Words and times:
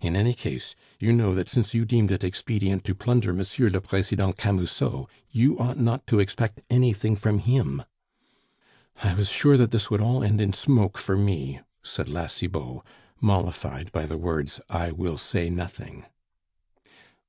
In 0.00 0.16
any 0.16 0.34
case, 0.34 0.74
you 0.98 1.12
know 1.12 1.32
that 1.32 1.48
since 1.48 1.74
you 1.74 1.84
deemed 1.84 2.10
it 2.10 2.24
expedient 2.24 2.82
to 2.82 2.92
plunder 2.92 3.30
M. 3.30 3.38
le 3.56 3.80
President 3.80 4.36
Camusot, 4.36 5.08
you 5.30 5.56
ought 5.60 5.78
not 5.78 6.08
to 6.08 6.18
expect 6.18 6.60
anything 6.70 7.14
from 7.14 7.38
him." 7.38 7.84
"I 9.04 9.14
was 9.14 9.28
sure 9.30 9.56
that 9.56 9.70
this 9.70 9.88
would 9.88 10.00
all 10.00 10.24
end 10.24 10.40
in 10.40 10.52
smoke, 10.54 10.98
for 10.98 11.16
me," 11.16 11.60
said 11.84 12.08
La 12.08 12.26
Cibot, 12.26 12.82
mollified 13.20 13.92
by 13.92 14.06
the 14.06 14.18
words 14.18 14.60
"I 14.68 14.90
will 14.90 15.16
say 15.16 15.48
nothing." 15.50 16.04